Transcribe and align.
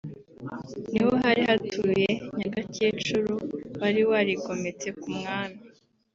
ni 0.91 0.99
ho 1.05 1.11
hari 1.23 1.41
hatuye 1.49 2.09
Nyagakecuru 2.37 3.33
wari 3.79 4.01
warigometse 4.09 4.87
ku 4.99 5.07
mwami 5.17 5.59